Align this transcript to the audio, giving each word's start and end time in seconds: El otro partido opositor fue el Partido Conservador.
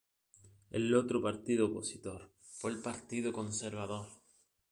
El 0.71 0.95
otro 0.95 1.21
partido 1.21 1.67
opositor 1.67 2.31
fue 2.39 2.71
el 2.71 2.79
Partido 2.79 3.31
Conservador. 3.31 4.07